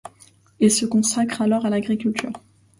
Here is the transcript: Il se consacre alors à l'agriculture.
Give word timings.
Il 0.59 0.71
se 0.71 0.87
consacre 0.87 1.43
alors 1.43 1.67
à 1.67 1.69
l'agriculture. 1.69 2.33